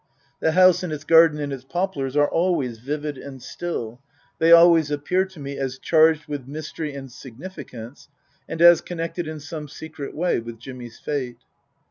The 0.39 0.53
house 0.53 0.81
and 0.81 0.91
its 0.91 1.03
garden 1.03 1.39
and 1.39 1.53
its 1.53 1.63
poplars 1.63 2.17
are 2.17 2.27
always 2.27 2.79
vivid 2.79 3.19
and 3.19 3.39
still; 3.39 4.01
they 4.39 4.51
always 4.51 4.89
appear 4.89 5.25
to 5.25 5.39
me 5.39 5.59
as 5.59 5.77
charged 5.77 6.25
with 6.25 6.47
mystery 6.47 6.95
and 6.95 7.11
significance 7.11 8.09
and 8.49 8.63
as 8.63 8.81
connected 8.81 9.27
in 9.27 9.39
some 9.39 9.67
secret 9.67 10.15
way 10.15 10.39
with 10.39 10.57
Jimmy's 10.57 10.97
fate. 10.97 11.41